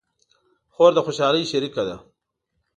[0.73, 1.95] خور د خوشحالۍ شریکه ده.